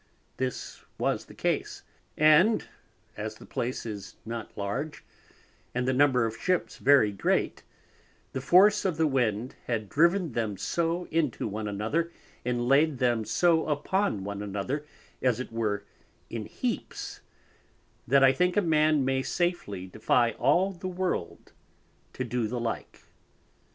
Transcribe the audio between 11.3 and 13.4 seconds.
one another, and laid them